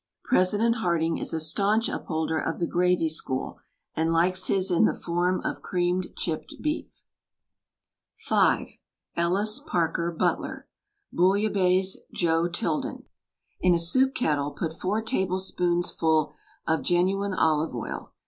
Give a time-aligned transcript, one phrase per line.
[0.23, 3.59] President Harding is a staunch upholder of the gravy school
[3.95, 7.03] and likes his in the form of creamed chipped beef.
[8.27, 8.69] WRITTEN FOR MEN BY MEN
[9.25, 10.67] Ellis Parker Butler
[11.13, 13.03] BOUILLABAISSE JOE TILDEN
[13.59, 16.33] In a soup kettle put four tablespoonsful
[16.65, 18.11] of genuine olive oil.